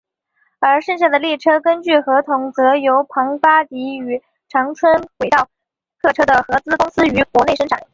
[0.59, 5.47] 而剩下的列车根据合同则由庞巴迪与长春轨道
[6.01, 7.85] 客车的合资公司于国内生产。